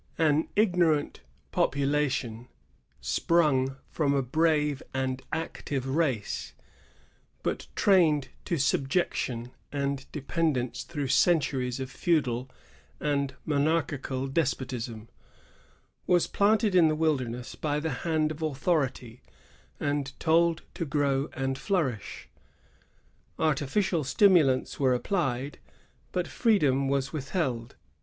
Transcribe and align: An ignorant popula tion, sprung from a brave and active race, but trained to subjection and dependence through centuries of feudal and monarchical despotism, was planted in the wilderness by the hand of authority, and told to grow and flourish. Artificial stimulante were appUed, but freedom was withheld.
An 0.17 0.47
ignorant 0.55 1.19
popula 1.53 2.09
tion, 2.09 2.47
sprung 3.01 3.75
from 3.87 4.15
a 4.15 4.23
brave 4.23 4.81
and 4.95 5.21
active 5.31 5.85
race, 5.85 6.55
but 7.43 7.67
trained 7.75 8.29
to 8.45 8.57
subjection 8.57 9.51
and 9.71 10.11
dependence 10.11 10.81
through 10.81 11.09
centuries 11.09 11.79
of 11.79 11.91
feudal 11.91 12.49
and 12.99 13.35
monarchical 13.45 14.25
despotism, 14.25 15.07
was 16.07 16.25
planted 16.25 16.73
in 16.73 16.87
the 16.87 16.95
wilderness 16.95 17.53
by 17.53 17.79
the 17.79 17.91
hand 17.99 18.31
of 18.31 18.41
authority, 18.41 19.21
and 19.79 20.19
told 20.19 20.63
to 20.73 20.83
grow 20.83 21.29
and 21.33 21.59
flourish. 21.59 22.27
Artificial 23.37 24.03
stimulante 24.03 24.79
were 24.79 24.97
appUed, 24.99 25.57
but 26.11 26.27
freedom 26.27 26.87
was 26.87 27.13
withheld. 27.13 27.75